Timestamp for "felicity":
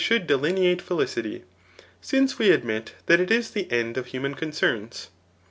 0.81-1.43